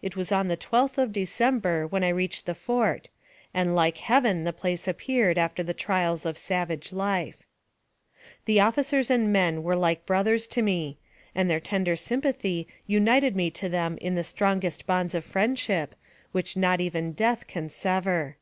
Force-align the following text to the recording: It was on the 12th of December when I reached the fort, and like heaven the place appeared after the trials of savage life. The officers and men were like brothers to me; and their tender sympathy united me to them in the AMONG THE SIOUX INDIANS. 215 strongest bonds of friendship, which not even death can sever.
It 0.00 0.14
was 0.14 0.30
on 0.30 0.46
the 0.46 0.56
12th 0.56 0.96
of 0.96 1.12
December 1.12 1.88
when 1.88 2.04
I 2.04 2.08
reached 2.10 2.46
the 2.46 2.54
fort, 2.54 3.10
and 3.52 3.74
like 3.74 3.96
heaven 3.98 4.44
the 4.44 4.52
place 4.52 4.86
appeared 4.86 5.38
after 5.38 5.64
the 5.64 5.74
trials 5.74 6.24
of 6.24 6.38
savage 6.38 6.92
life. 6.92 7.44
The 8.44 8.60
officers 8.60 9.10
and 9.10 9.32
men 9.32 9.64
were 9.64 9.74
like 9.74 10.06
brothers 10.06 10.46
to 10.54 10.62
me; 10.62 10.98
and 11.34 11.50
their 11.50 11.58
tender 11.58 11.96
sympathy 11.96 12.68
united 12.86 13.34
me 13.34 13.50
to 13.50 13.68
them 13.68 13.94
in 13.98 14.14
the 14.14 14.20
AMONG 14.20 14.22
THE 14.22 14.22
SIOUX 14.22 14.40
INDIANS. 14.40 14.78
215 14.78 14.78
strongest 14.84 14.86
bonds 14.86 15.14
of 15.16 15.24
friendship, 15.24 15.96
which 16.30 16.56
not 16.56 16.80
even 16.80 17.10
death 17.10 17.48
can 17.48 17.68
sever. 17.68 18.36